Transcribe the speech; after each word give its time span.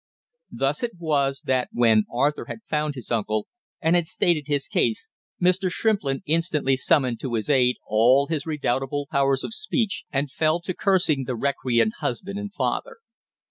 Thus 0.51 0.81
it 0.81 0.93
was 0.97 1.43
that 1.45 1.69
when 1.71 2.05
Arthur 2.11 2.45
had 2.45 2.63
found 2.67 2.95
his 2.95 3.11
uncle 3.11 3.47
and 3.79 3.95
had 3.95 4.07
stated 4.07 4.47
his 4.47 4.67
case, 4.67 5.11
Mr. 5.39 5.69
Shrimplin 5.71 6.23
instantly 6.25 6.75
summoned 6.75 7.19
to 7.19 7.35
his 7.35 7.51
aid 7.51 7.75
all 7.85 8.25
his 8.25 8.47
redoubtable 8.47 9.05
powers 9.11 9.43
of 9.43 9.53
speech 9.53 10.05
and 10.11 10.31
fell 10.31 10.59
to 10.61 10.73
cursing 10.73 11.25
the 11.25 11.35
recreant 11.35 11.93
husband 11.99 12.39
and 12.39 12.51
father. 12.51 12.97